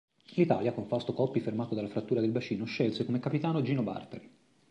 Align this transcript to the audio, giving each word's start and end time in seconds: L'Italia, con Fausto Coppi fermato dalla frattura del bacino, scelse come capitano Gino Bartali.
L'Italia, 0.33 0.73
con 0.73 0.87
Fausto 0.87 1.13
Coppi 1.13 1.41
fermato 1.41 1.75
dalla 1.75 1.87
frattura 1.87 2.21
del 2.21 2.31
bacino, 2.31 2.65
scelse 2.65 3.05
come 3.05 3.19
capitano 3.19 3.61
Gino 3.61 3.83
Bartali. 3.83 4.35